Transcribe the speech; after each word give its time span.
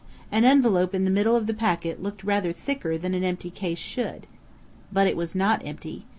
An 0.31 0.43
envelope 0.45 0.95
in 0.95 1.05
the 1.05 1.11
middle 1.11 1.35
of 1.35 1.45
the 1.45 1.53
packet 1.53 2.01
looked 2.01 2.23
rather 2.23 2.51
thicker 2.51 2.97
than 2.97 3.13
an 3.13 3.23
empty 3.23 3.51
case 3.51 3.77
should.... 3.77 4.25
_But 4.91 5.05
it 5.07 5.15
was 5.15 5.35
not 5.35 5.63
empty. 5.63 6.07